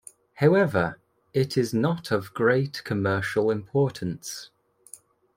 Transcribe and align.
However, 0.37 0.99
it 1.31 1.55
is 1.55 1.75
not 1.75 2.09
of 2.09 2.33
great 2.33 2.83
commercial 2.83 3.51
importance. 3.51 4.49